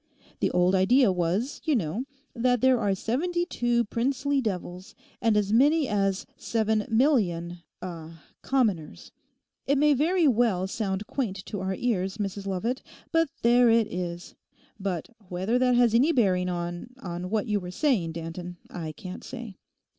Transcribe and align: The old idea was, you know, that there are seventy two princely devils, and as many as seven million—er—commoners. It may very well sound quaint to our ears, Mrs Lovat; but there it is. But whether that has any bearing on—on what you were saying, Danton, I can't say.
The 0.39 0.49
old 0.49 0.73
idea 0.73 1.11
was, 1.11 1.61
you 1.63 1.75
know, 1.75 2.05
that 2.33 2.61
there 2.61 2.79
are 2.79 2.95
seventy 2.95 3.45
two 3.45 3.83
princely 3.83 4.41
devils, 4.41 4.95
and 5.21 5.37
as 5.37 5.53
many 5.53 5.87
as 5.87 6.25
seven 6.35 6.87
million—er—commoners. 6.89 9.11
It 9.67 9.77
may 9.77 9.93
very 9.93 10.27
well 10.27 10.65
sound 10.65 11.05
quaint 11.05 11.45
to 11.45 11.59
our 11.59 11.75
ears, 11.75 12.17
Mrs 12.17 12.47
Lovat; 12.47 12.81
but 13.11 13.29
there 13.43 13.69
it 13.69 13.93
is. 13.93 14.33
But 14.79 15.09
whether 15.29 15.59
that 15.59 15.75
has 15.75 15.93
any 15.93 16.11
bearing 16.11 16.49
on—on 16.49 17.29
what 17.29 17.45
you 17.45 17.59
were 17.59 17.69
saying, 17.69 18.13
Danton, 18.13 18.57
I 18.71 18.93
can't 18.93 19.23
say. 19.23 19.53